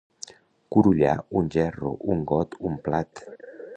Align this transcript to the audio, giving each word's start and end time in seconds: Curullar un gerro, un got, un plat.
Curullar 0.75 1.11
un 1.41 1.51
gerro, 1.57 1.91
un 2.15 2.25
got, 2.33 2.59
un 2.71 2.81
plat. 2.89 3.23